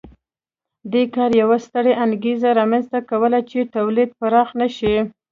دې 0.91 1.03
کار 1.15 1.31
یوه 1.41 1.57
ستره 1.65 1.93
انګېزه 2.05 2.49
رامنځته 2.59 2.99
کوله 3.09 3.39
چې 3.49 3.71
تولید 3.75 4.09
پراخ 4.19 4.49
نه 4.61 4.67
شي 4.77 4.95